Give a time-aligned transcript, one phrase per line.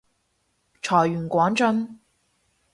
[0.81, 1.99] 財源廣進